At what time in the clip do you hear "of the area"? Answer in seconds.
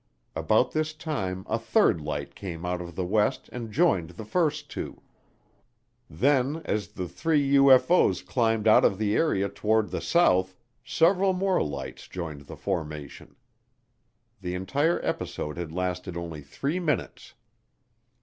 8.83-9.47